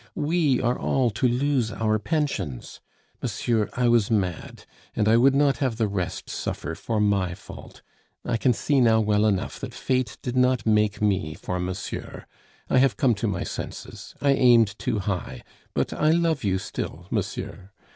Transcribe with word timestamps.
We 0.15 0.59
are 0.59 0.79
all 0.79 1.11
to 1.11 1.27
lose 1.27 1.71
our 1.71 1.99
pensions.... 1.99 2.79
Monsieur, 3.21 3.69
I 3.73 3.87
was 3.87 4.09
mad, 4.09 4.65
and 4.95 5.07
I 5.07 5.15
would 5.15 5.35
not 5.35 5.57
have 5.57 5.77
the 5.77 5.87
rest 5.87 6.27
suffer 6.27 6.73
for 6.73 6.99
my 6.99 7.35
fault.... 7.35 7.83
I 8.25 8.37
can 8.37 8.51
see 8.51 8.81
now 8.81 8.99
well 8.99 9.27
enough 9.27 9.59
that 9.59 9.75
fate 9.75 10.17
did 10.23 10.35
not 10.35 10.65
make 10.65 11.03
me 11.03 11.35
for 11.35 11.59
monsieur. 11.59 12.25
I 12.67 12.79
have 12.79 12.97
come 12.97 13.13
to 13.13 13.27
my 13.27 13.43
senses, 13.43 14.15
I 14.19 14.31
aimed 14.31 14.75
too 14.79 14.97
high, 14.97 15.43
but 15.75 15.93
I 15.93 16.09
love 16.09 16.43
you 16.43 16.57
still, 16.57 17.05
monsieur. 17.11 17.69